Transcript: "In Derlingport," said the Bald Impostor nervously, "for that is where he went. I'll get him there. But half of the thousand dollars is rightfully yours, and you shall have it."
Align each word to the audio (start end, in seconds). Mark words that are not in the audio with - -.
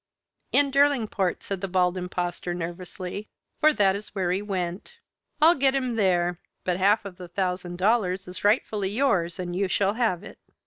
"In 0.51 0.71
Derlingport," 0.71 1.43
said 1.43 1.61
the 1.61 1.67
Bald 1.67 1.95
Impostor 1.95 2.55
nervously, 2.55 3.29
"for 3.59 3.71
that 3.71 3.95
is 3.95 4.15
where 4.15 4.31
he 4.31 4.41
went. 4.41 4.95
I'll 5.39 5.53
get 5.53 5.75
him 5.75 5.95
there. 5.95 6.39
But 6.63 6.77
half 6.77 7.05
of 7.05 7.17
the 7.17 7.27
thousand 7.27 7.75
dollars 7.77 8.27
is 8.27 8.43
rightfully 8.43 8.89
yours, 8.89 9.37
and 9.37 9.55
you 9.55 9.67
shall 9.67 9.93
have 9.93 10.23
it." 10.23 10.39